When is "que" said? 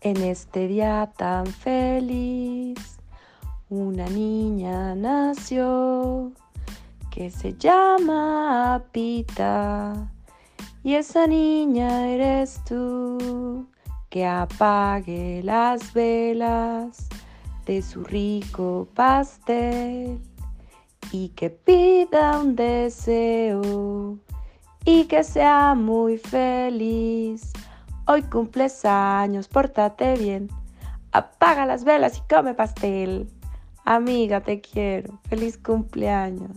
7.10-7.32, 14.08-14.24, 21.30-21.50, 25.06-25.24